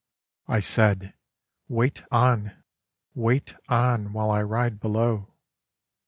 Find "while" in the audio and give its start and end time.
4.13-4.31